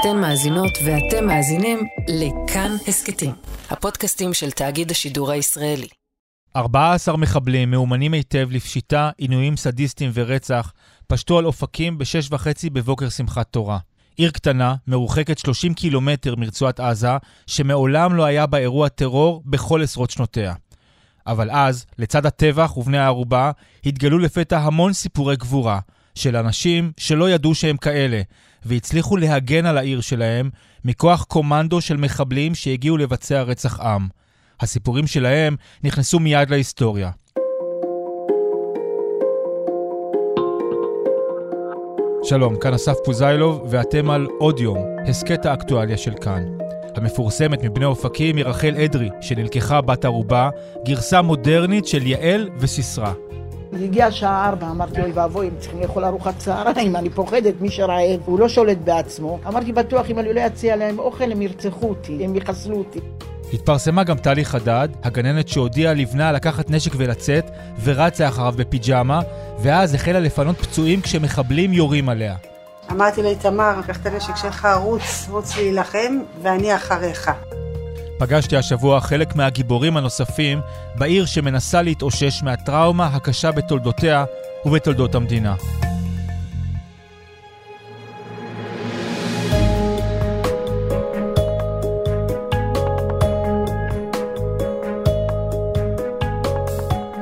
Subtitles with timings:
[0.00, 3.32] אתן מאזינות ואתם מאזינים לכאן הסכתים,
[3.70, 5.88] הפודקאסטים של תאגיד השידור הישראלי.
[6.56, 10.72] 14 מחבלים מאומנים היטב לפשיטה, עינויים סדיסטיים ורצח
[11.06, 13.78] פשטו על אופקים בשש וחצי בבוקר שמחת תורה.
[14.16, 20.10] עיר קטנה, מרוחקת 30 קילומטר מרצועת עזה, שמעולם לא היה בה אירוע טרור בכל עשרות
[20.10, 20.54] שנותיה.
[21.26, 23.50] אבל אז, לצד הטבח ובני הערובה,
[23.86, 25.80] התגלו לפתע המון סיפורי גבורה,
[26.14, 28.20] של אנשים שלא ידעו שהם כאלה,
[28.64, 30.50] והצליחו להגן על העיר שלהם
[30.84, 34.08] מכוח קומנדו של מחבלים שהגיעו לבצע רצח עם.
[34.60, 37.10] הסיפורים שלהם נכנסו מיד להיסטוריה.
[42.22, 46.42] שלום, כאן אסף פוזיילוב, ואתם על עוד יום, הסכת האקטואליה של כאן.
[46.96, 50.50] המפורסמת מבני אופקים היא רחל אדרי, שנלקחה בת ערובה,
[50.84, 53.12] גרסה מודרנית של יעל וסיסרא.
[53.72, 58.20] הגיעה שעה ארבע, אמרתי אוי ואבוי, הם צריכים לאכול ארוחת צהריים, אני פוחדת, מי שרעב,
[58.24, 59.38] הוא לא שולט בעצמו.
[59.46, 63.00] אמרתי בטוח אם אני לא אציע להם אוכל הם ירצחו אותי, הם יחסלו אותי.
[63.52, 67.50] התפרסמה גם טלי חדד, הגננת שהודיעה לבנה לקחת נשק ולצאת,
[67.84, 69.20] ורצה אחריו בפיג'מה,
[69.62, 72.36] ואז החלה לפנות פצועים כשמחבלים יורים עליה.
[72.90, 77.30] אמרתי לאיתמר, קח את הנשק שלך, רוץ, רוץ להילחם, ואני אחריך.
[78.20, 80.58] פגשתי השבוע חלק מהגיבורים הנוספים
[80.98, 84.24] בעיר שמנסה להתאושש מהטראומה הקשה בתולדותיה
[84.64, 85.54] ובתולדות המדינה.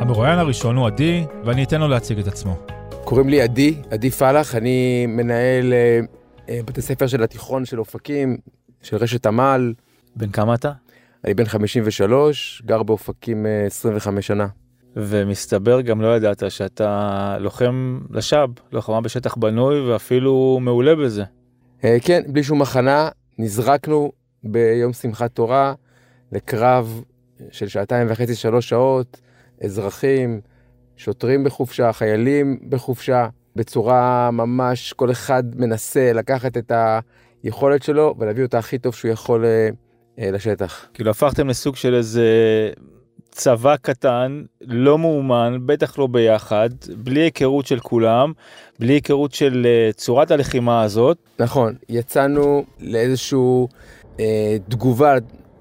[0.01, 2.57] המרואיין הראשון הוא עדי, ואני אתן לו להציג את עצמו.
[3.05, 6.01] קוראים לי עדי, עדי פלח, אני מנהל אה,
[6.49, 8.37] אה, בתי ספר של התיכון של אופקים,
[8.83, 9.73] של רשת עמל.
[10.17, 10.73] בן כמה אתה?
[11.24, 14.47] אני בן 53, גר באופקים אה, 25 שנה.
[14.97, 21.24] ומסתבר גם לא ידעת שאתה לוחם לשב, לוחמה בשטח בנוי ואפילו מעולה בזה.
[21.84, 23.08] אה, כן, בלי שום הכנה,
[23.39, 25.74] נזרקנו ביום שמחת תורה
[26.33, 27.02] לקרב
[27.50, 29.20] של שעתיים וחצי, שלוש שעות,
[29.64, 30.40] אזרחים,
[30.96, 36.73] שוטרים בחופשה, חיילים בחופשה, בצורה ממש, כל אחד מנסה לקחת את
[37.42, 39.68] היכולת שלו ולהביא אותה הכי טוב שהוא יכול אה, אה,
[40.18, 40.86] לשטח.
[40.95, 42.24] כאילו הפכתם לסוג של איזה
[43.30, 48.33] צבא קטן, לא מאומן, בטח לא ביחד, בלי היכרות של כולם,
[48.78, 51.18] בלי היכרות של אה, צורת הלחימה הזאת.
[51.39, 53.39] נכון, יצאנו לאיזושהי
[54.20, 55.14] אה, תגובה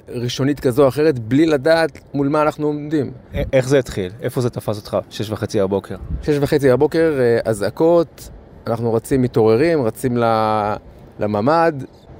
[0.10, 3.12] ראשונית כזו או אחרת, בלי לדעת מול מה אנחנו עומדים.
[3.34, 4.12] א- איך זה התחיל?
[4.22, 4.98] איפה זה תפס אותך?
[5.10, 5.96] שש וחצי הבוקר.
[6.24, 8.30] שש וחצי בבוקר, אה, אזעקות,
[8.68, 10.76] אנחנו רצים, מתעוררים, רצים ל-
[11.20, 11.74] לממ"ד,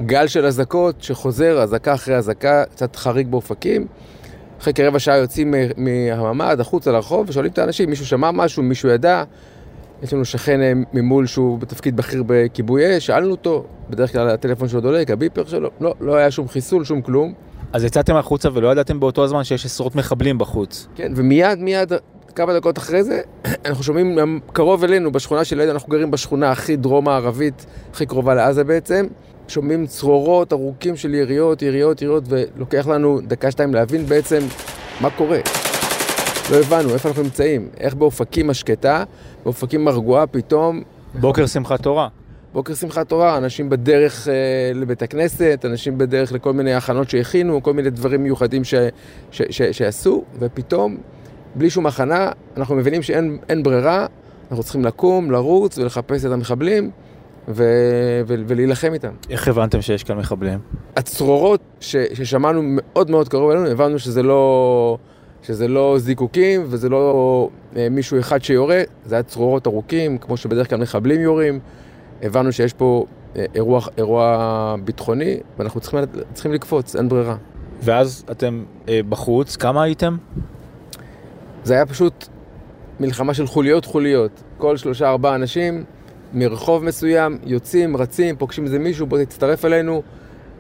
[0.06, 3.88] גל של אזעקות שחוזר, אזעקה אחרי אזעקה, קצת חריג באופקים.
[4.62, 9.24] אחרי כרבע שעה יוצאים מהממ"ד, החוצה לרחוב, ושואלים את האנשים, מישהו שמע משהו, מישהו ידע.
[10.04, 14.68] יש לנו שכן אה, ממול שהוא בתפקיד בכיר בכיבוי אש, שאלנו אותו, בדרך כלל הטלפון
[14.68, 17.34] שלו דולק, הביפר שלו, לא, לא היה שום חיסול, שום כלום.
[17.74, 20.88] אז יצאתם החוצה ולא ידעתם באותו הזמן שיש עשרות מחבלים בחוץ.
[20.96, 21.92] כן, ומיד, מיד,
[22.38, 23.22] כמה דקות אחרי זה,
[23.66, 28.64] אנחנו שומעים קרוב אלינו, בשכונה של ליד, אנחנו גרים בשכונה הכי דרום-מערבית, הכי קרובה לעזה
[28.64, 29.06] בעצם.
[29.48, 34.40] שומעים צרורות ארוכים של יריות, יריות, יריות, ולוקח לנו דקה-שתיים להבין בעצם
[35.02, 35.40] מה קורה.
[36.52, 39.04] לא הבנו איפה אנחנו נמצאים, איך באופקים השקטה,
[39.44, 40.82] באופקים הרגועה פתאום,
[41.20, 42.08] בוקר שמחת תורה.
[42.54, 44.34] בוקר שמחת תורה, אנשים בדרך אה,
[44.76, 48.74] לבית הכנסת, אנשים בדרך לכל מיני הכנות שהכינו, כל מיני דברים מיוחדים ש,
[49.32, 50.98] ש, ש, שעשו, ופתאום,
[51.58, 54.06] בלי שום הכנה, אנחנו מבינים שאין אין ברירה,
[54.52, 56.92] אנחנו צריכים לקום, לרוץ ולחפש את המחבלים
[57.48, 57.64] ו,
[58.28, 59.12] ו, ולהילחם איתם.
[59.30, 60.60] איך הבנתם שיש כאן מחבלים?
[60.96, 64.98] הצרורות ש, ששמענו מאוד מאוד קרוב אלינו, הבנו שזה לא,
[65.44, 70.70] שזה לא זיקוקים וזה לא אה, מישהו אחד שיורה, זה היה צרורות ארוכים, כמו שבדרך
[70.70, 71.60] כלל מחבלים יורים.
[72.22, 76.00] הבנו שיש פה אה, אירוע, אירוע ביטחוני, ואנחנו צריכים,
[76.34, 77.36] צריכים לקפוץ, אין ברירה.
[77.82, 80.18] ואז אתם אה, בחוץ, כמה הייתם?
[81.68, 82.28] זה היה פשוט
[83.00, 84.44] מלחמה של חוליות חוליות.
[84.58, 85.84] כל שלושה ארבעה אנשים
[86.34, 90.02] מרחוב מסוים, יוצאים, רצים, פוגשים איזה מישהו, בוא תצטרף אלינו.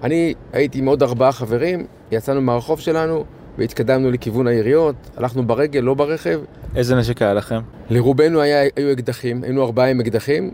[0.04, 3.26] אני הייתי עם עוד ארבעה חברים, יצאנו מהרחוב שלנו
[3.58, 6.40] והתקדמנו לכיוון העיריות, הלכנו ברגל, לא ברכב.
[6.76, 7.60] איזה נשק היה לכם?
[7.90, 10.52] לרובנו היה, היו אקדחים, היינו ארבעה עם אקדחים,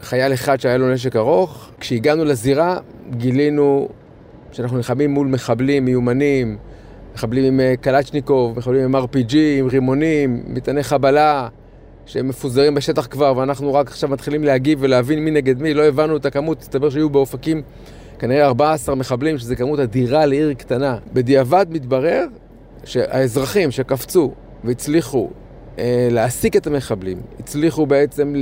[0.00, 1.70] וחייל אחד שהיה לו נשק ארוך.
[1.80, 2.78] כשהגענו לזירה
[3.10, 3.88] גילינו
[4.52, 6.56] שאנחנו נלחמים מול מחבלים מיומנים,
[7.14, 11.48] מחבלים עם אה, קלצ'ניקוב, מחבלים עם RPG, עם רימונים, מטעני חבלה,
[12.06, 16.16] שהם מפוזרים בשטח כבר, ואנחנו רק עכשיו מתחילים להגיב ולהבין מי נגד מי, לא הבנו
[16.16, 17.62] את הכמות, הסתבר שהיו באופקים
[18.18, 20.98] כנראה 14 מחבלים, שזו כמות אדירה לעיר קטנה.
[21.12, 22.26] בדיעבד מתברר
[22.84, 24.32] שהאזרחים שקפצו
[24.64, 25.30] והצליחו
[25.78, 27.20] אה, להעסיק את המחבלים.
[27.40, 28.34] הצליחו בעצם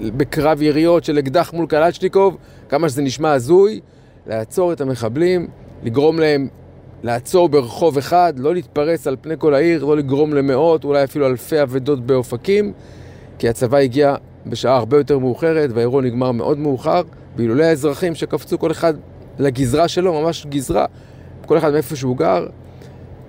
[0.00, 2.36] בקרב יריות של אקדח מול קלצ'ניקוב,
[2.68, 3.80] כמה שזה נשמע הזוי,
[4.26, 5.48] לעצור את המחבלים,
[5.82, 6.48] לגרום להם
[7.02, 11.62] לעצור ברחוב אחד, לא להתפרס על פני כל העיר, לא לגרום למאות, אולי אפילו אלפי
[11.62, 12.72] אבדות באופקים,
[13.38, 14.14] כי הצבא הגיע
[14.46, 17.02] בשעה הרבה יותר מאוחרת והאירוע נגמר מאוד מאוחר,
[17.36, 18.94] ואילולי האזרחים שקפצו כל אחד
[19.38, 20.86] לגזרה שלו, ממש גזרה,
[21.46, 22.46] כל אחד מאיפה שהוא גר.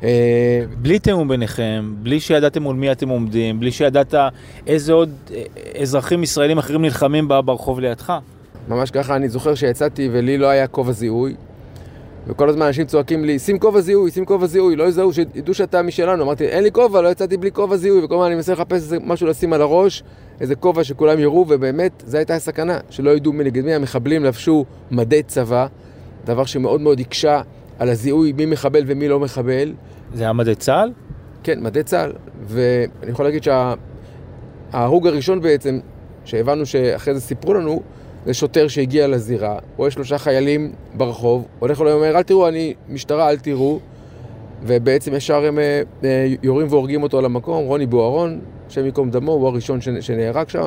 [0.04, 4.14] אה, בלי תיאום ביניכם, בלי שידעתם מול מי אתם עומדים, בלי שידעת
[4.68, 5.44] איזה עוד אה,
[5.82, 8.14] אזרחים ישראלים אחרים נלחמים ברחוב לידך.
[8.68, 11.36] ממש ככה, אני זוכר שיצאתי ולי לא היה כובע זיהוי.
[12.28, 15.82] וכל הזמן אנשים צועקים לי, שים כובע זיהוי, שים כובע זיהוי, לא יזהו, שידעו שאתה
[15.82, 16.24] משלנו.
[16.24, 18.98] אמרתי, אין לי כובע, לא יצאתי בלי כובע זיהוי, וכל הזמן אני מנסה לחפש איזה
[19.00, 20.04] משהו לשים על הראש,
[20.42, 23.74] איזה כובע שכולם יראו, ובאמת, זו הייתה הסכנה, שלא ידעו מי נגד מי.
[23.74, 25.68] המחבלים לבשו מדי צבא,
[26.26, 27.42] דבר שמאוד מאוד הקשה
[27.80, 29.74] על הזיהוי מי מחבל ומי לא מחבל.
[30.14, 30.92] זה היה מדי צה"ל?
[31.44, 32.14] כן, מדי צה"ל.
[32.48, 35.10] ואני יכול להגיד שההרוג שה...
[35.10, 35.80] הראשון בעצם,
[36.26, 37.82] שהבנו שאחרי זה סיפרו לנו,
[38.26, 43.30] זה שוטר שהגיע לזירה, רואה שלושה חיילים ברחוב, הולך אליהם ואומר, אל תראו, אני משטרה,
[43.30, 43.80] אל תראו.
[44.64, 47.66] ובעצם ישר הם אה, אה, יורים והורגים אותו על המקום.
[47.66, 50.64] רוני בוארון, השם ייקום דמו, הוא הראשון שנהרג שם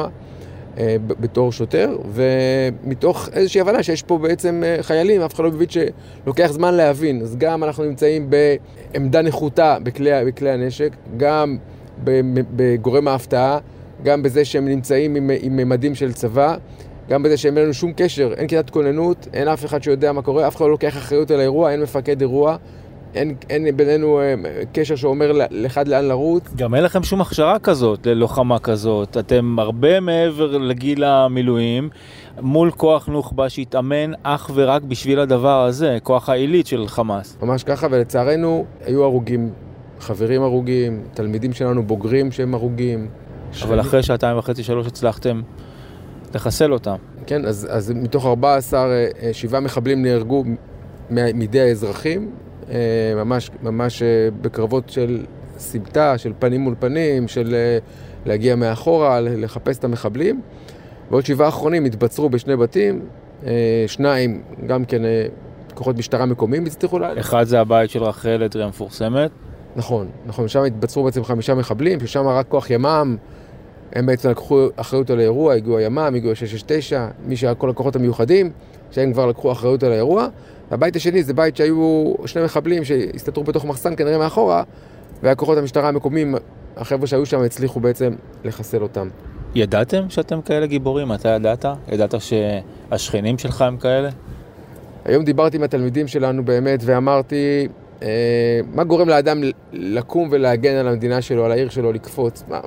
[0.78, 6.52] אה, בתור שוטר, ומתוך איזושהי הבנה שיש פה בעצם חיילים, אף אחד לא מבין שלוקח
[6.52, 7.20] זמן להבין.
[7.20, 11.56] אז גם אנחנו נמצאים בעמדה נחותה בכלי, בכלי הנשק, גם
[12.56, 13.58] בגורם ההפתעה,
[14.02, 16.56] גם בזה שהם נמצאים עם, עם ממדים של צבא.
[17.08, 20.48] גם בזה שאין לנו שום קשר, אין כיתת כוננות, אין אף אחד שיודע מה קורה,
[20.48, 22.56] אף אחד לא לוקח אחריות על האירוע, אין מפקד אירוע,
[23.14, 24.34] אין, אין בינינו אה,
[24.72, 26.44] קשר שאומר לאחד לאן לרוץ.
[26.56, 29.16] גם אין לכם שום הכשרה כזאת, ללוחמה כזאת.
[29.16, 31.88] אתם הרבה מעבר לגיל המילואים,
[32.40, 37.38] מול כוח נוח'בה שהתאמן אך ורק בשביל הדבר הזה, כוח העילית של חמאס.
[37.42, 39.50] ממש ככה, ולצערנו היו הרוגים,
[40.00, 43.08] חברים הרוגים, תלמידים שלנו בוגרים שהם הרוגים.
[43.62, 45.42] אבל אחרי שעתיים וחצי, שלוש הצלחתם
[46.34, 46.96] לחסל אותם.
[47.26, 50.44] כן, אז, אז מתוך 14, אה, אה, שבעה מחבלים נהרגו
[51.10, 52.30] מידי האזרחים,
[52.70, 52.76] אה,
[53.16, 54.02] ממש, ממש
[54.40, 55.24] בקרבות של
[55.58, 57.54] סמטה, של פנים מול פנים, של
[58.26, 60.40] להגיע מאחורה, לחפש את המחבלים.
[61.10, 63.00] ועוד שבעה אחרונים התבצרו בשני בתים,
[63.86, 65.02] שניים גם כן
[65.74, 67.20] כוחות משטרה מקומיים הצליחו לה...
[67.20, 69.30] אחד זה הבית של רחל אדרי המפורסמת.
[69.76, 73.16] נכון, נכון, שם התבצרו בעצם חמישה מחבלים, ששם רק כוח ימ"מ
[73.92, 76.96] הם בעצם לקחו אחריות על האירוע, הגיעו הימ"מ, הגיעו ה-669,
[77.26, 78.50] מי שהיה כל הכוחות המיוחדים,
[78.90, 80.28] שהם כבר לקחו אחריות על האירוע.
[80.70, 84.62] והבית השני זה בית שהיו שני מחבלים שהסתתרו בתוך מחסן כנראה מאחורה,
[85.22, 86.34] והכוחות המשטרה המקומיים,
[86.76, 88.12] החבר'ה שהיו שם, הצליחו בעצם
[88.44, 89.08] לחסל אותם.
[89.54, 91.12] ידעתם שאתם כאלה גיבורים?
[91.12, 91.64] אתה ידעת?
[91.88, 94.08] ידעת שהשכנים שלך הם כאלה?
[95.04, 97.68] היום דיברתי עם התלמידים שלנו באמת ואמרתי,
[98.02, 99.40] אה, מה גורם לאדם
[99.72, 102.44] לקום ולהגן על המדינה שלו, על העיר שלו, לקפוץ?
[102.48, 102.60] מה,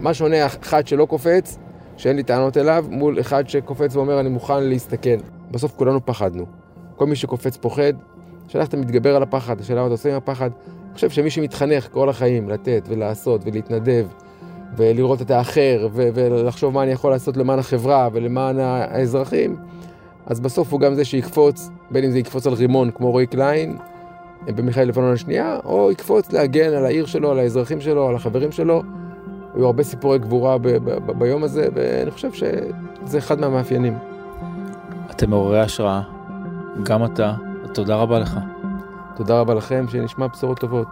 [0.00, 1.58] מה שונה אחד שלא קופץ,
[1.96, 5.16] שאין לי טענות אליו, מול אחד שקופץ ואומר אני מוכן להסתכן.
[5.50, 6.46] בסוף כולנו פחדנו.
[6.96, 7.92] כל מי שקופץ פוחד,
[8.46, 10.50] השאלה איך אתה מתגבר על הפחד, השאלה מה אתה עושה עם הפחד.
[10.66, 14.06] אני חושב שמי שמתחנך כל החיים לתת ולעשות ולהתנדב
[14.76, 19.56] ולראות את האחר ו- ולחשוב מה אני יכול לעשות למען החברה ולמען האזרחים,
[20.26, 23.76] אז בסוף הוא גם זה שיקפוץ, בין אם זה יקפוץ על רימון כמו רועי קליין
[24.46, 28.82] במלחמת לבנון השנייה, או יקפוץ להגן על העיר שלו, על האזרחים שלו, על החברים שלו.
[29.54, 33.98] היו הרבה סיפורי גבורה ב- ב- ביום הזה, ואני חושב שזה אחד מהמאפיינים.
[35.10, 36.02] אתם מעוררי השראה,
[36.82, 37.34] גם אתה,
[37.74, 38.38] תודה רבה לך.
[39.16, 40.88] תודה רבה לכם, שנשמע בשורות טובות.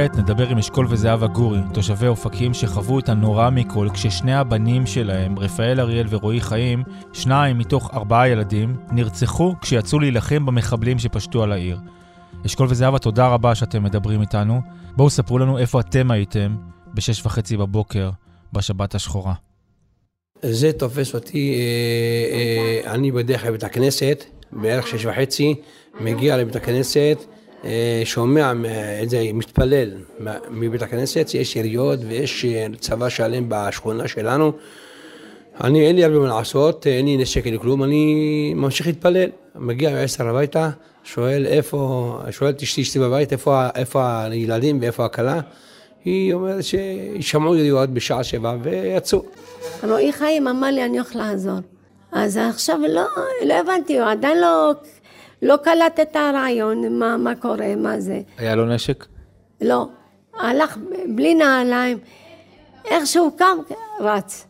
[0.00, 5.38] כעת נדבר עם אשכול וזהבה גורי, תושבי אופקים שחוו את הנורא מכל כששני הבנים שלהם,
[5.38, 11.78] רפאל אריאל ורועי חיים, שניים מתוך ארבעה ילדים, נרצחו כשיצאו להילחם במחבלים שפשטו על העיר.
[12.46, 14.60] אשכול וזהבה, תודה רבה שאתם מדברים איתנו.
[14.96, 16.56] בואו ספרו לנו איפה אתם הייתם
[16.94, 18.10] בשש וחצי בבוקר
[18.52, 19.34] בשבת השחורה.
[20.42, 25.54] זה תופס אותי, אה, אה, אני בדרך לבית הכנסת, בערך שש וחצי,
[26.00, 27.24] מגיע לבית הכנסת,
[27.64, 28.52] אה, שומע
[29.00, 29.90] איזה מתפלל
[30.50, 34.52] מבית הכנסת, יש יריות ויש אה, צבא שלם בשכונה שלנו.
[35.64, 39.28] אני, אין לי הרבה מה לעשות, אין לי נשק, אין לי כלום, אני ממשיך להתפלל.
[39.54, 40.70] מגיע בעשר הביתה,
[41.04, 45.40] שואל איפה, שואל את אשתי, אשתי בבית, איפה, איפה הילדים ואיפה הכלה?
[46.04, 49.22] היא אומרת שישמעו ידיעות בשעה שבע ויצאו.
[49.82, 51.58] רועי חיים אמר לי, אני הולך לעזור.
[52.12, 53.02] אז עכשיו לא,
[53.46, 54.72] לא הבנתי, הוא עדיין לא
[55.42, 58.20] לא קלט את הרעיון, מה, מה קורה, מה זה.
[58.38, 59.06] היה לו נשק?
[59.60, 59.86] לא.
[60.40, 60.78] הלך
[61.08, 61.98] בלי נעליים.
[62.84, 63.58] איך שהוא קם,
[64.00, 64.46] רץ.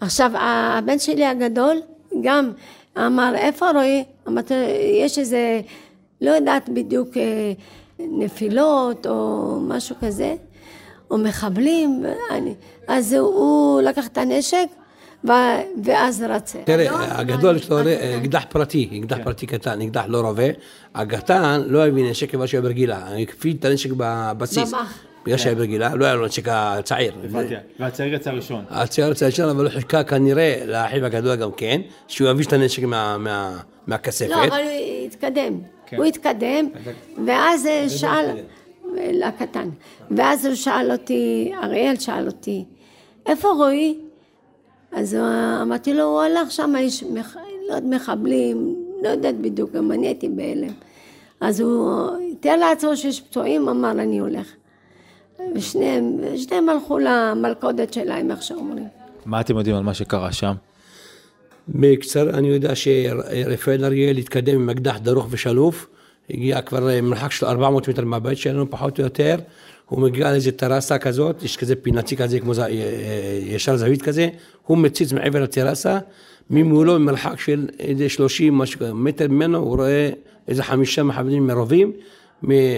[0.00, 1.76] עכשיו, הבן שלי הגדול
[2.22, 2.52] גם
[2.98, 4.04] אמר, איפה רועי?
[4.28, 4.54] אמרתי,
[5.04, 5.60] יש איזה,
[6.20, 7.52] לא יודעת בדיוק, אה,
[7.98, 10.34] נפילות או משהו כזה,
[11.10, 12.54] או מחבלים, אני,
[12.88, 14.66] אז הוא לקח את הנשק.
[15.24, 16.58] ואז רצה.
[16.64, 17.78] תראה, הגדול יש לו
[18.22, 20.44] אקדח פרטי, אקדח פרטי קטן, אקדח לא רובה.
[20.94, 24.72] הקטן לא הביא נשק כיוון שהיה ברגילה, הקפיד את הנשק בבסיס.
[25.24, 27.12] בגלל שהיה ברגילה, לא היה לו נשק הצעיר.
[27.78, 28.64] והצעיר יצא ראשון.
[28.70, 32.82] הצעיר יצא ראשון, אבל הוא חיכה כנראה לאחיו הגדול גם כן, שהוא יביא את הנשק
[32.82, 34.28] מה- מה- מהכספת.
[34.30, 35.60] לא, אבל הוא התקדם.
[35.96, 36.68] הוא התקדם,
[37.26, 38.26] ואז שאל,
[39.12, 39.68] לקטן,
[40.10, 42.64] ואז הוא שאל אותי, אריאל שאל אותי,
[43.26, 43.98] איפה רועי?
[44.92, 45.16] אז
[45.62, 47.36] אמרתי לו, הוא הלך שם, יש מח...
[47.68, 50.72] לא יודעת, מחבלים, לא יודעת בדיוק, גם אני הייתי בהלם.
[51.40, 54.46] אז הוא תיאר לעצמו שיש פצועים, אמר, אני הולך.
[55.54, 58.88] ושניהם, שניהם הלכו למלכודת שלהם, איך שאומרים.
[59.26, 60.52] מה אתם יודעים על מה שקרה שם?
[61.68, 65.86] בקצר, אני יודע שרפאל אריאל התקדם עם אקדח דרוך ושלוף,
[66.30, 69.36] הגיע כבר אה, מרחק של 400 מטר מהבית שלנו, פחות או יותר.
[69.88, 72.72] הוא מגיע לאיזה טרסה כזאת, יש כזה פינצי כזה, כמו ז- אה, אה,
[73.42, 74.28] ישר זווית כזה,
[74.66, 75.98] הוא מציץ מעבר לטרסה,
[76.50, 80.10] ממולו במרחק של איזה 30 משהו מטר ממנו, הוא רואה
[80.48, 81.92] איזה חמישה מחבלים מרובים,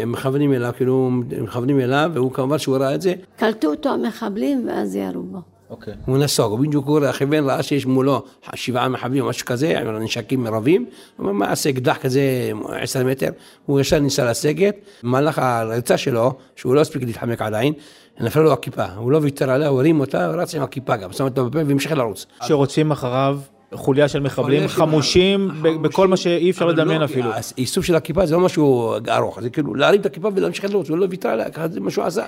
[0.06, 1.10] מכוונים אליו, כאילו
[1.42, 5.38] מכוונים אליו, והוא כמובן שהוא ראה את זה, קלטו אותו המחבלים ואז ירו בו.
[5.70, 5.94] אוקיי.
[6.06, 8.22] הוא נסוג, הוא בדיוק הכוון ראה שיש מולו
[8.54, 10.86] שבעה מחבלים או משהו כזה, עם נשקים מרבים,
[11.16, 12.50] הוא אמר, מה יעשה אקדח כזה
[12.80, 13.30] עשר מטר,
[13.66, 17.72] הוא ישר ניסה לסגת, במהלך הריצה שלו, שהוא לא הספיק להתחמק עדיין,
[18.20, 21.12] נפלה לו הכיפה, הוא לא ויתר עליה, הוא הרים אותה, הוא רץ עם הכיפה גם,
[21.12, 22.26] שם אותה בפה והמשיך לרוץ.
[22.42, 23.38] שרוצים אחריו
[23.74, 27.30] חוליה של מחבלים חמושים בכל מה שאי אפשר לדמיין לא, אפילו.
[27.32, 30.98] האיסוף של הכיפה זה לא משהו ארוך, זה כאילו להרים את הכיפה ולהמשיך לרוץ, הוא
[30.98, 32.24] לא ויתר עליה, ככה זה מה שהוא עשה.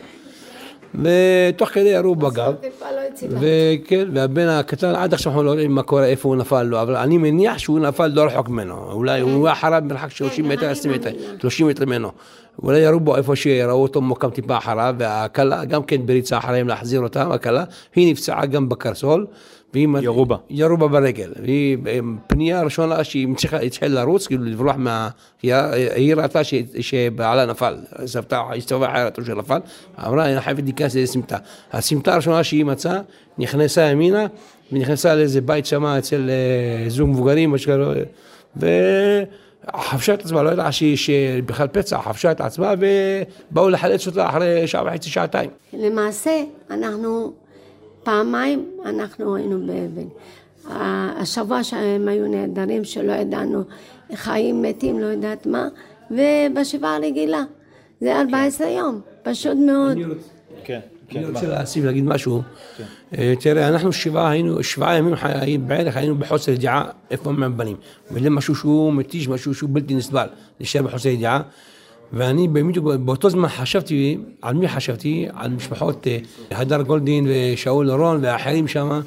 [0.95, 2.55] ותוך כדי ירו בגב.
[3.31, 6.97] וכן, והבן הקטן עד עכשיו אנחנו לא יודעים מה קורה, איפה הוא נפל לו, אבל
[6.97, 10.95] אני מניח שהוא נפל לא רחוק ממנו, אולי הוא היה אחריו במרחק 30 מטר, 20
[10.95, 12.11] מטר, 30 מטר ממנו.
[12.63, 17.01] אולי ירו בו איפה שראו אותו מוקם טיפה אחריו, והכלה גם כן בריצה אחריהם להחזיר
[17.01, 19.27] אותה, הכלה, היא נפצעה גם בקרסול.
[19.73, 19.89] והיא...
[20.03, 20.37] ירו בה.
[20.51, 21.33] ירו בה ברגל.
[21.43, 21.79] והיא,
[22.27, 23.29] פנייה ראשונה שהיא
[23.67, 25.09] התחילה לרוץ, כאילו לברוח מה...
[25.43, 25.55] היא,
[25.95, 27.77] היא ראתה ש, שבעלה נפל,
[28.07, 29.59] סבתה, הסתובבה אחרת שהוא נפל,
[30.07, 31.37] אמרה, אני חייבת להיכנס לאיזה סמטה.
[31.73, 33.01] הסמטה הראשונה שהיא מצאה,
[33.39, 34.27] נכנסה ימינה,
[34.73, 38.05] ונכנסה לאיזה בית שם אצל אה, זוג מבוגרים, משהו כזה,
[38.57, 42.75] וחבשה את עצמה, לא ידעה שהיא שבכלל פצע, חבשה את עצמה,
[43.51, 45.51] ובאו לחלץ אותה אחרי שעה וחצי, שעתיים.
[45.73, 47.33] למעשה, אנחנו
[48.03, 50.09] פעמיים אנחנו היינו באבן.
[51.21, 53.63] השבוע שהם היו נהדרים, שלא ידענו
[54.15, 55.69] חיים מתים, לא יודעת מה,
[56.11, 57.43] ובשבעה הרגילה.
[58.01, 59.99] זה 14 יום, פשוט מאוד.
[60.65, 60.81] כן,
[61.17, 62.43] אני רוצה להוסיף להגיד משהו.
[63.19, 65.15] אה, תראה, אנחנו שבעה היינו, שבעה ימים
[65.67, 67.77] בערך היינו בחוסר ידיעה איפה הם הבנים.
[68.11, 70.27] וזה משהו שהוא מתיש, משהו שהוא בלתי נסבל,
[70.61, 71.43] להישאר בחוסר ידיעה.
[72.13, 75.27] ואני בדיוק באותו זמן חשבתי, על מי חשבתי?
[75.35, 76.19] על משפחות אה,
[76.51, 79.01] הדר גולדין ושאול אורון והאחרים שם,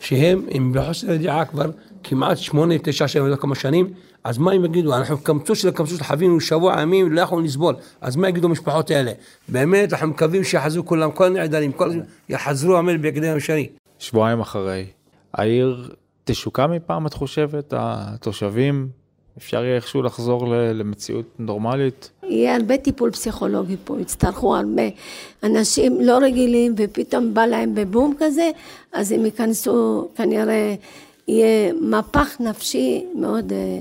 [0.00, 1.70] שהם הם בחוסר ידיעה כבר
[2.02, 3.88] כמעט שמונה, תשע, שבע, לא כמה שנים.
[4.24, 4.94] אז מה הם יגידו?
[4.96, 7.74] אנחנו קמצוץ של הקמצוץ חווינו שבוע ימים, לא יכולנו לסבול.
[8.00, 9.12] אז מה יגידו המשפחות האלה?
[9.48, 11.90] באמת, אנחנו מקווים שיחזרו כולם, כל הנעדרים, כל
[12.28, 13.68] יחזרו אמן בהקדם אפשרי.
[13.98, 14.86] שבועיים אחרי,
[15.34, 15.90] העיר
[16.24, 17.74] תשוקע מפעם, את חושבת?
[17.76, 18.88] התושבים,
[19.38, 22.10] אפשר יהיה איכשהו לחזור למציאות נורמלית?
[22.22, 24.82] יהיה הרבה טיפול פסיכולוגי פה, יצטרכו הרבה
[25.42, 28.50] אנשים לא רגילים ופתאום בא להם בבום כזה,
[28.92, 30.74] אז הם ייכנסו, כנראה
[31.28, 33.80] יהיה מהפך נפשי מאוד, אה,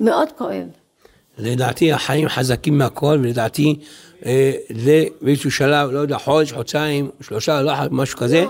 [0.00, 0.66] מאוד כואב.
[1.38, 3.76] לדעתי החיים חזקים מהכל, ולדעתי
[4.26, 4.52] אה,
[4.84, 8.44] זה באיזשהו שלב, לא יודע, חודש, חודשיים, שלושה, לא משהו כזה.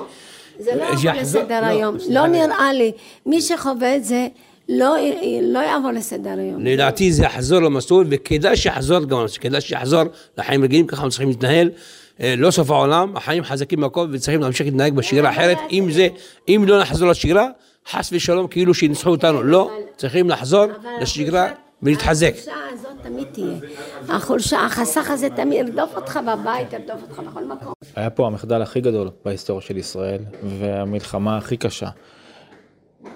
[0.59, 2.93] זה לא יעבור שיחזור- לסדר היום, סליחה, לא נראה לי,
[3.27, 4.27] מי שחווה את זה
[4.69, 4.97] לא,
[5.43, 6.65] לא יעבור לסדר היום.
[6.65, 10.03] לדעתי זה יחזור למסלול, וכדאי שיחזור גם, כדאי שיחזור
[10.39, 11.71] לחיים רגילים, ככה אנחנו צריכים להתנהל.
[12.21, 16.09] אה, לא סוף העולם, החיים חזקים מהכל וצריכים להמשיך להתנהג בשגרה אחרת, אם זה,
[16.49, 17.49] אם לא נחזור לשגרה,
[17.91, 20.65] חס ושלום כאילו שינסחו אותנו, לא, צריכים לחזור
[21.01, 21.49] לשגרה
[21.83, 22.35] ולהתחזק.
[22.35, 23.55] החולשה הזאת תמיד תהיה.
[24.09, 27.73] החולשה, החסך הזה תמיד ירדוף אותך בבית, ירדוף אותך בכל מקום.
[27.97, 30.21] היה פה המחדל הכי גדול בהיסטוריה של ישראל,
[30.59, 31.89] והמלחמה הכי קשה.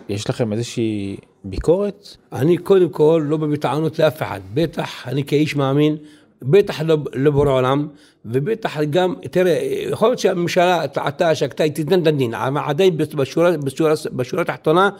[0.08, 2.16] יש לכם איזושהי ביקורת?
[2.32, 5.96] אני קודם כל לא בטענות לאף אחד, בטח אני כאיש מאמין,
[6.42, 7.88] בטח לא, לא בורא עולם,
[8.24, 9.58] ובטח גם, תראה,
[9.90, 12.96] יכול להיות שהממשלה טעתה, שגתה, היא תיתן את הדין, אבל עדיין
[14.12, 14.90] בשורה התחתונה,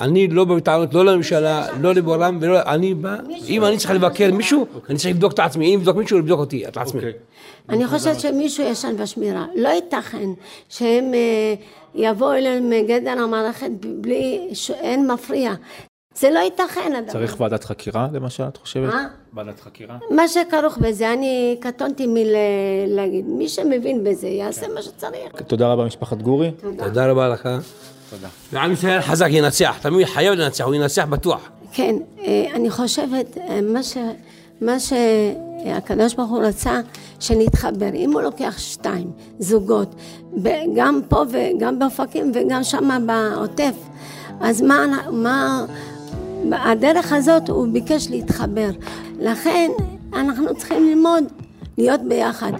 [0.00, 2.58] אני לא בטענות, לא לממשלה, לא לבורם, ולא...
[2.66, 3.16] אני בא,
[3.48, 5.74] אם אני צריך לבקר מישהו, אני צריך לבדוק את עצמי.
[5.74, 7.00] אם לבדוק מישהו, לבדוק אותי, את עצמי.
[7.68, 9.46] אני חושבת שמישהו ישן בשמירה.
[9.56, 10.28] לא ייתכן
[10.68, 11.54] שהם אה,
[11.94, 15.52] יבואו אליהם מגדר המערכת בלי, שאין מפריע.
[16.14, 17.12] זה לא ייתכן הדבר.
[17.12, 18.92] צריך ועדת חקירה, למשל, את חושבת?
[18.94, 19.08] מה?
[19.34, 19.98] ועדת חקירה?
[20.10, 23.26] מה שכרוך בזה, אני קטונתי מלהגיד.
[23.26, 25.42] מי שמבין בזה, יעשה מה שצריך.
[25.46, 26.50] תודה רבה, משפחת גורי.
[26.78, 27.48] תודה רבה לך.
[28.10, 28.28] תודה.
[28.52, 31.50] ועם ישראל חזק ינצח, תמיד חייב לנצח, הוא ינצח בטוח.
[31.72, 33.96] כן, אה, אני חושבת, אה, מה, ש,
[34.60, 36.80] מה שהקדוש ברוך הוא רצה,
[37.20, 37.94] שנתחבר.
[37.94, 39.94] אם הוא לוקח שתיים, זוגות,
[40.76, 43.74] גם פה וגם באופקים וגם שם בעוטף,
[44.40, 45.64] אז מה, מה,
[46.52, 48.70] הדרך הזאת הוא ביקש להתחבר.
[49.20, 49.70] לכן
[50.12, 51.24] אנחנו צריכים ללמוד
[51.78, 52.52] להיות ביחד.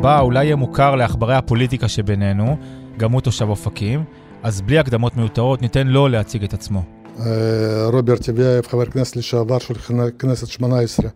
[0.00, 2.56] הבא אולי יהיה מוכר לעכברי הפוליטיקה שבינינו,
[2.96, 4.04] גם הוא תושב אופקים,
[4.42, 6.82] אז בלי הקדמות מיותרות ניתן לו להציג את עצמו.
[7.92, 9.74] רוברט טיבייב, חבר כנסת לשעבר של
[10.18, 11.08] כנסת 18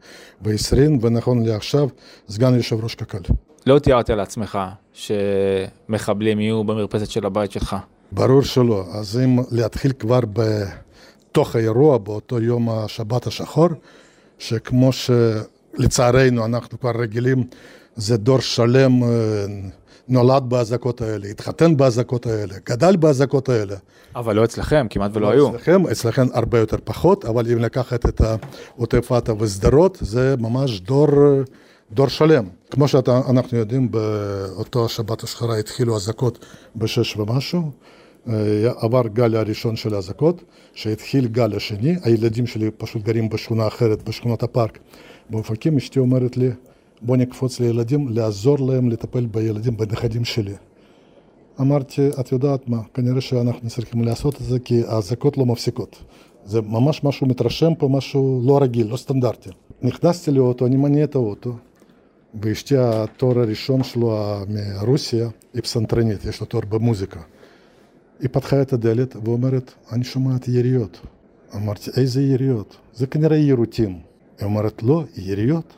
[0.43, 1.89] ו-20, ונכון לעכשיו
[2.29, 3.33] סגן יושב ראש קק"ל.
[3.67, 4.59] לא תיארת לעצמך
[4.93, 7.77] שמחבלים יהיו במרפסת של הבית שלך.
[8.13, 8.85] ברור שלא.
[8.93, 13.69] אז אם להתחיל כבר בתוך האירוע, באותו יום השבת השחור,
[14.39, 17.45] שכמו שלצערנו אנחנו כבר רגילים,
[17.97, 19.09] זה דור שלם אה,
[20.09, 23.77] נולד באזעקות האלה, התחתן באזעקות האלה, גדל באזעקות האלה.
[24.17, 25.49] אבל לא אצלכם, כמעט ולא היו.
[25.49, 28.21] אצלכם, אצלכם הרבה יותר פחות, אבל אם לקחת את
[28.77, 31.09] עוטף עזה ושדרות, זה ממש דור,
[31.93, 32.45] דור שלם.
[32.71, 36.45] כמו שאנחנו יודעים, באותו שבת השחורה התחילו אזעקות
[36.77, 37.71] בשש ומשהו,
[38.29, 38.35] אה,
[38.77, 40.43] עבר גל הראשון של האזעקות,
[40.75, 44.79] שהתחיל גל השני, הילדים שלי פשוט גרים בשכונה אחרת, בשכונת הפארק
[45.31, 46.51] באופקים, אשתי אומרת לי,
[47.03, 50.55] בוא נקפוץ לילדים, לעזור להם לטפל בילדים, בנכדים שלי.
[51.61, 56.03] אמרתי, את יודעת מה, כנראה שאנחנו צריכים לעשות את זה כי האזעקות לא מפסיקות.
[56.45, 59.51] זה ממש משהו מתרשם פה, משהו לא רגיל, לא סטנדרטי.
[59.83, 61.57] נכנסתי לאוטו, אני מניע את האוטו,
[62.43, 67.21] ואשתי, התואר הראשון שלו מרוסיה, היא פסנתרנית, יש לה תואר במוזיקה.
[68.21, 71.01] היא פתחה את הדלת ואומרת, אני שומעת יריות.
[71.55, 72.77] אמרתי, איזה יריות?
[72.95, 73.99] זה כנראה יירוטים.
[74.39, 75.75] היא אומרת, לא, יריות.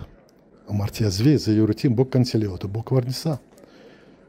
[0.71, 3.35] אמרתי, עזבי, זה יירוטים, בוא כנסי לאוטו, בוא כבר ניסע.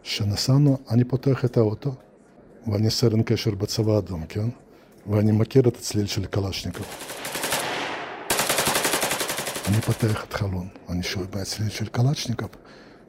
[0.03, 1.95] כשנסענו, אני פותח את האוטו,
[2.67, 4.49] ואני סרן קשר בצבא האדום, כן?
[5.09, 6.85] ואני מכיר את הצליל של קלשניקוב.
[9.67, 12.49] אני פותח את חלון, אני שואל מה הצליל של קלצ'ניקוב.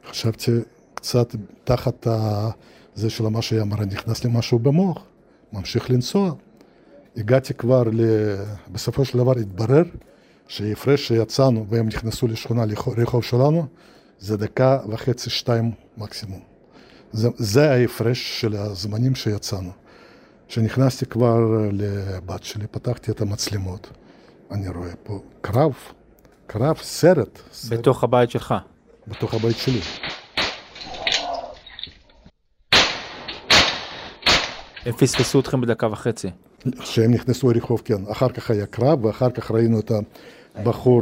[0.09, 0.51] חשבתי
[0.93, 2.49] קצת תחת ה...
[2.95, 5.03] זה של מה שהיא אמרה, נכנס לי משהו במוח,
[5.53, 6.33] ממשיך לנסוע.
[7.17, 8.01] הגעתי כבר, ל...
[8.71, 9.83] בסופו של דבר התברר
[10.49, 12.65] שההפרש שיצאנו והם נכנסו לשכונה
[12.97, 13.65] לרחוב שלנו,
[14.19, 16.39] זה דקה וחצי, שתיים מקסימום.
[17.11, 19.71] זה, זה ההפרש של הזמנים שיצאנו.
[20.47, 21.37] כשנכנסתי כבר
[21.71, 23.89] לבת שלי, פתחתי את המצלמות,
[24.51, 25.73] אני רואה פה קרב,
[26.47, 27.39] קרב, סרט.
[27.51, 27.79] סרט.
[27.79, 28.53] בתוך הבית שלך.
[29.07, 29.79] בתוך הבית שלי.
[34.85, 36.27] הם פספסו אתכם בדקה וחצי.
[36.79, 38.07] כשהם נכנסו לרחוב, כן.
[38.11, 39.91] אחר כך היה קרב, ואחר כך ראינו את
[40.59, 41.01] הבחור,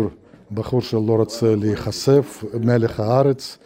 [0.51, 3.57] בחור שלא רוצה להיחשף, מלך הארץ.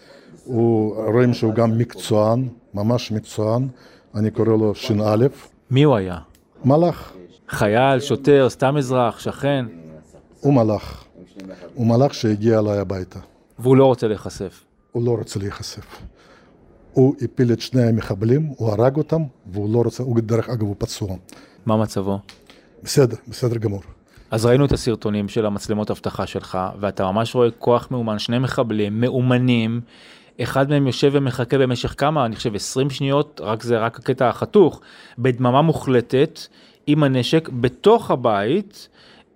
[0.45, 3.67] הוא, רואים שהוא גם מקצוען, ממש מקצוען,
[4.15, 5.27] אני קורא לו ש"א.
[5.71, 6.17] מי הוא היה?
[6.65, 7.13] מלאך.
[7.49, 9.65] חייל, שוטר, סתם אזרח, שכן?
[10.39, 11.03] הוא מלאך.
[11.75, 13.19] הוא מלאך שהגיע אליי הביתה.
[13.59, 14.63] והוא לא רוצה להיחשף.
[14.91, 15.85] הוא לא רוצה להיחשף.
[16.93, 20.75] הוא הפיל את שני המחבלים, הוא הרג אותם, והוא לא רוצה, הוא דרך אגב הוא
[20.77, 21.15] פצוע.
[21.65, 22.19] מה מצבו?
[22.83, 23.81] בסדר, בסדר גמור.
[24.31, 29.01] אז ראינו את הסרטונים של המצלמות אבטחה שלך, ואתה ממש רואה כוח מאומן, שני מחבלים,
[29.01, 29.81] מאומנים,
[30.41, 34.81] אחד מהם יושב ומחכה במשך כמה, אני חושב 20 שניות, רק זה רק הקטע החתוך,
[35.19, 36.39] בדממה מוחלטת,
[36.87, 38.87] עם הנשק, בתוך הבית,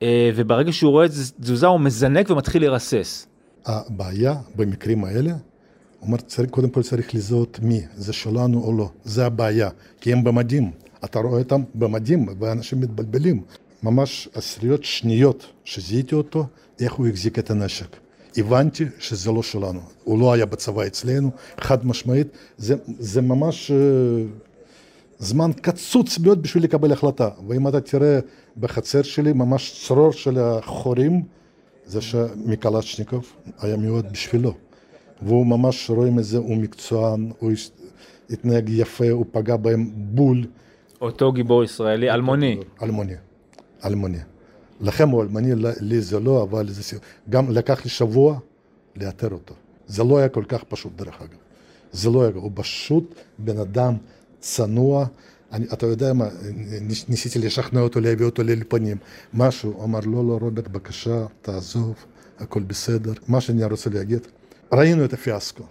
[0.01, 3.27] אה, וברגע שהוא רואה את תזוזה הוא מזנק ומתחיל לרסס.
[3.65, 8.89] הבעיה במקרים האלה, הוא אומר, צריך, קודם כל צריך לזהות מי, זה שלנו או לא,
[9.03, 9.69] זה הבעיה,
[10.01, 10.71] כי הם במדים,
[11.03, 13.41] אתה רואה אותם במדים, ואנשים מתבלבלים.
[13.83, 16.45] ממש עשיריות שניות שזיהיתי אותו,
[16.79, 17.97] איך הוא החזיק את הנשק.
[18.37, 23.75] הבנתי שזה לא שלנו, הוא לא היה בצבא אצלנו, חד משמעית, זה, זה ממש uh,
[25.19, 27.29] זמן קצוץ מאוד בשביל לקבל החלטה.
[27.47, 28.19] ואם אתה תראה
[28.57, 31.23] בחצר שלי, ממש צרור של החורים,
[31.85, 34.53] זה שמקלצ'ניקוב היה מיועד בשבילו.
[35.21, 37.51] והוא ממש רואים את זה, הוא מקצוען, הוא
[38.29, 40.45] התנהג יפה, הוא פגע בהם בול,
[41.01, 42.57] אותו גיבור ישראלי, אלמוני.
[42.83, 43.13] אלמוני,
[43.85, 44.17] אלמוני.
[44.81, 46.97] לכם הוא אלמוני, לי זה לא, אבל זה
[47.29, 48.39] גם לקח לי שבוע
[48.95, 49.53] לאתר אותו.
[49.87, 51.37] זה לא היה כל כך פשוט דרך אגב.
[51.91, 53.93] זה לא היה, הוא פשוט בן אדם
[54.39, 55.05] צנוע.
[55.51, 56.27] אני, אתה יודע מה,
[57.09, 58.97] ניסיתי לשכנע אותו, להביא אותו לאלפנים,
[59.33, 61.95] משהו, הוא אמר, לא, לא, רוברט, בבקשה, תעזוב,
[62.39, 63.13] הכל בסדר.
[63.27, 64.19] מה שאני רוצה להגיד,
[64.73, 65.63] ראינו את הפיאסקו.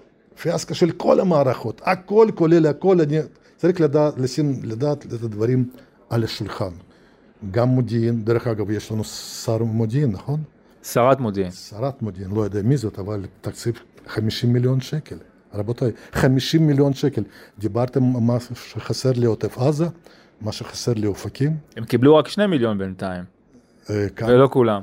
[0.43, 3.19] פיאסקו של כל המערכות, הכל כולל הכל, אני
[3.57, 5.71] צריך לדעת, לשים, לדעת את הדברים
[6.11, 6.71] על השולחן.
[7.51, 10.41] גם מודיעין, דרך אגב, יש לנו שר מודיעין, נכון?
[10.83, 11.51] שרת מודיעין.
[11.51, 13.75] שרת מודיעין, לא יודע מי זאת, אבל תקציב
[14.07, 15.17] 50 מיליון שקל.
[15.55, 17.23] רבותיי, 50 מיליון שקל.
[17.59, 19.87] דיברתם מה שחסר לעוטף עזה,
[20.41, 21.57] מה שחסר לאופקים.
[21.77, 23.25] הם קיבלו רק 2 מיליון בינתיים,
[23.91, 24.81] אה, כמה, ולא כולם.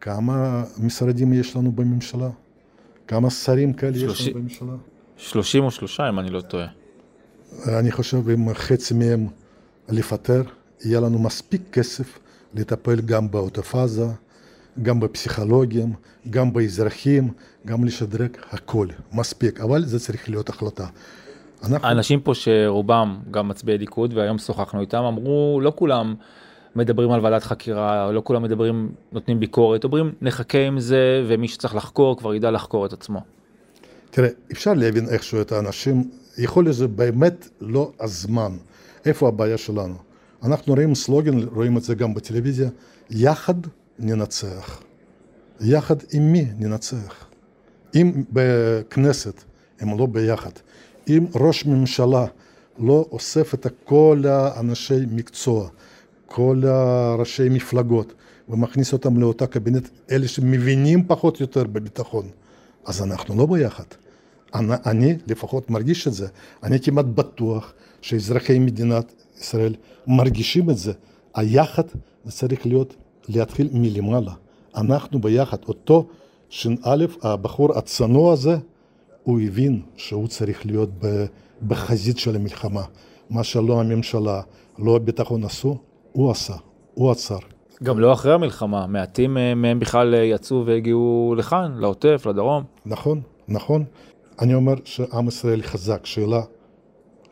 [0.00, 2.28] כמה משרדים יש לנו בממשלה?
[3.08, 4.72] כמה שרים כאלה יש שלושי- לנו בממשלה?
[5.16, 6.66] 33 אם אני לא טועה.
[7.78, 9.26] אני חושב אם חצי מהם
[9.88, 10.42] לפטר,
[10.84, 12.18] יהיה לנו מספיק כסף
[12.54, 14.06] לטפל גם בעוטף עזה,
[14.82, 15.92] גם בפסיכולוגים,
[16.30, 17.32] גם באזרחים,
[17.66, 20.86] גם לשדרג הכל, מספיק, אבל זה צריך להיות החלטה.
[21.64, 26.14] אנחנו, האנשים פה שרובם גם מצביעי ליכוד, והיום שוחחנו איתם, אמרו, לא כולם
[26.76, 31.74] מדברים על ועדת חקירה, לא כולם מדברים, נותנים ביקורת, אומרים, נחכה עם זה, ומי שצריך
[31.74, 33.20] לחקור כבר ידע לחקור את עצמו.
[34.10, 38.52] תראה, אפשר להבין איכשהו את האנשים, יכול להיות שזה באמת לא הזמן.
[39.06, 39.94] איפה הבעיה שלנו?
[40.44, 42.68] אנחנו רואים סלוגן, רואים את זה גם בטלוויזיה,
[43.10, 43.54] יחד
[43.98, 44.82] ננצח.
[45.60, 47.26] יחד עם מי ננצח?
[47.94, 49.42] אם בכנסת
[49.80, 50.50] הם לא ביחד,
[51.08, 52.26] אם ראש ממשלה
[52.78, 55.68] לא אוסף את כל האנשי מקצוע,
[56.26, 58.12] כל הראשי מפלגות,
[58.48, 62.26] ומכניס אותם לאותה קבינט, אלה שמבינים פחות או יותר בביטחון,
[62.84, 63.84] אז אנחנו לא ביחד.
[64.54, 66.26] אני, אני לפחות מרגיש את זה.
[66.62, 69.74] אני כמעט בטוח שאזרחי מדינת ישראל
[70.06, 70.92] מרגישים את זה.
[71.34, 71.82] היחד
[72.24, 72.94] זה צריך להיות,
[73.28, 74.32] להתחיל מלמעלה.
[74.76, 75.56] אנחנו ביחד.
[75.68, 76.06] אותו
[76.48, 78.56] ש"א, הבחור הצנוע הזה,
[79.22, 80.90] הוא הבין שהוא צריך להיות
[81.68, 82.82] בחזית של המלחמה.
[83.30, 84.40] מה שלא הממשלה,
[84.78, 85.78] לא הביטחון עשו,
[86.12, 86.54] הוא עשה,
[86.94, 87.38] הוא עצר.
[87.82, 92.64] גם לא אחרי המלחמה, מעטים אה, מהם בכלל אה, יצאו והגיעו לכאן, לעוטף, לדרום.
[92.86, 93.84] נכון, נכון.
[94.40, 96.06] אני אומר שעם ישראל חזק.
[96.06, 96.40] שאלה,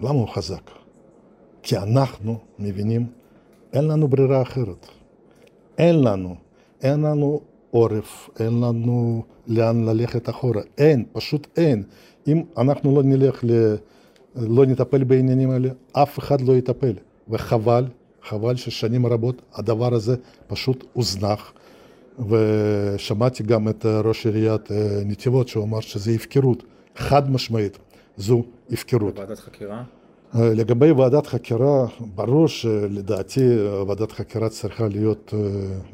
[0.01, 0.71] למה הוא חזק?
[1.63, 3.07] כי אנחנו מבינים,
[3.73, 4.87] אין לנו ברירה אחרת.
[5.79, 6.37] אין לנו,
[6.83, 10.63] אין לנו עורף, אין לנו לאן ללכת אחורה.
[10.79, 11.83] אין, פשוט אין.
[12.29, 13.75] אם אנחנו לא נלך, ל...
[14.37, 16.93] לא נטפל בעניינים האלה, אף אחד לא יטפל.
[17.29, 17.85] וחבל,
[18.23, 21.53] חבל ששנים רבות הדבר הזה פשוט הוזנח.
[22.29, 26.63] ושמעתי גם את ראש עיריית אה, נתיבות, שהוא אמר שזה הפקרות,
[26.97, 27.79] חד משמעית,
[28.17, 29.19] זו הפקרות.
[29.19, 29.83] ועדת חקירה?
[30.35, 33.41] אה, לגבי ועדת חקירה, ברור שלדעתי
[33.89, 35.39] ועדת חקירה צריכה להיות אה,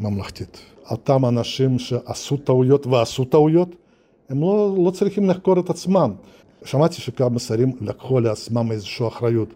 [0.01, 0.59] ממלכתית.
[0.91, 3.69] אותם אנשים שעשו טעויות ועשו טעויות,
[4.29, 6.13] הם לא, לא צריכים לחקור את עצמם.
[6.65, 9.49] שמעתי שכמה שרים לקחו לעצמם איזושהי אחריות.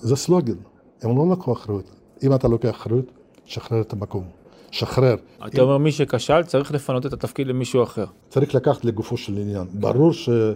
[0.00, 0.54] זה סלוגן,
[1.02, 1.90] הם לא לקחו אחריות.
[2.22, 3.04] אם אתה לוקח אחריות,
[3.44, 4.24] שחרר את המקום.
[4.70, 5.16] שחרר.
[5.46, 8.04] אתה אומר מי שכשל צריך לפנות את התפקיד למישהו אחר.
[8.28, 9.66] צריך לקחת לגופו של עניין.
[9.72, 10.54] ברור שעכשיו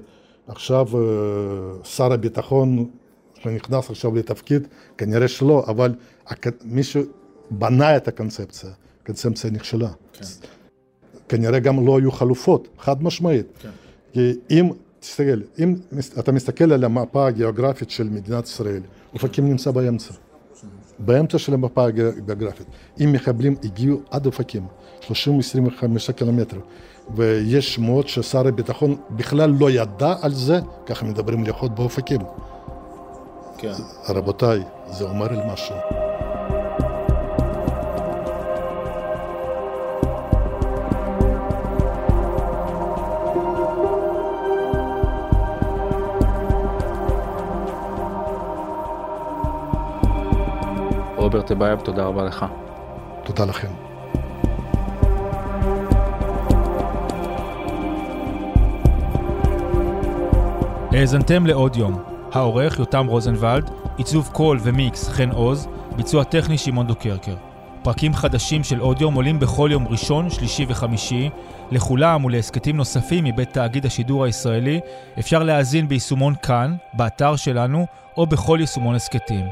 [0.48, 0.54] אה,
[1.84, 2.86] שר הביטחון
[3.42, 5.94] שנכנס עכשיו לתפקיד, כנראה שלא, אבל
[6.26, 7.02] הק- מישהו
[7.50, 8.70] בנה את הקונספציה,
[9.02, 9.88] הקונספציה נכשלה.
[11.28, 13.46] כנראה גם לא היו חלופות, חד משמעית.
[14.12, 15.74] כי אם, תסתכל, אם
[16.18, 18.82] אתה מסתכל על המפה הגיאוגרפית של מדינת ישראל,
[19.14, 20.14] אופקים נמצא באמצע.
[20.98, 22.66] באמצע של המפה הגיאוגרפית.
[23.00, 24.66] אם מחבלים הגיעו עד אופקים,
[25.00, 25.12] 30-25
[26.16, 26.58] קילומטר,
[27.14, 32.20] ויש שמועות ששר הביטחון בכלל לא ידע על זה, ככה מדברים לאחות באופקים.
[33.58, 33.72] כן.
[34.08, 36.03] רבותיי, זה אומר על משהו.
[51.34, 52.46] רוברט טיבייב, תודה רבה לך.
[53.24, 53.68] תודה לכם.
[60.92, 62.02] האזנתם לעוד יום.
[62.32, 67.34] העורך יותם רוזנבלד, עיצוב קול ומיקס חן עוז, ביצוע טכני שמעון דוקרקר.
[67.82, 71.30] פרקים חדשים של עוד יום עולים בכל יום ראשון, שלישי וחמישי.
[71.70, 74.80] לכולם ולהסכתים נוספים מבית תאגיד השידור הישראלי
[75.18, 79.46] אפשר להאזין ביישומון כאן, באתר שלנו, או בכל יישומון הסכתים.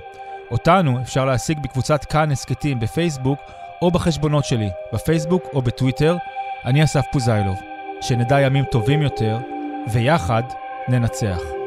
[0.53, 3.39] אותנו אפשר להשיג בקבוצת כאן הסכתים בפייסבוק,
[3.83, 6.17] או בחשבונות שלי, בפייסבוק או בטוויטר.
[6.65, 7.61] אני אסף פוזיילוב.
[8.01, 9.39] שנדע ימים טובים יותר,
[9.89, 10.43] ויחד
[10.89, 11.62] ננצח.